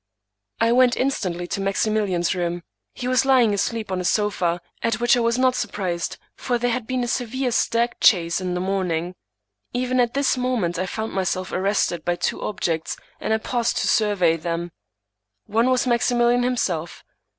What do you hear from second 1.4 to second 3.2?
to Maximilian's room. He